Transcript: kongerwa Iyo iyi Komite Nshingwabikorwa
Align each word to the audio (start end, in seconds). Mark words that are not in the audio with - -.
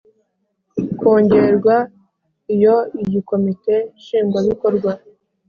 kongerwa 0.99 1.75
Iyo 2.53 2.75
iyi 3.01 3.19
Komite 3.29 3.75
Nshingwabikorwa 3.99 4.91